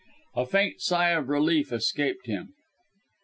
[0.33, 2.55] A faint sigh of relief escaped him.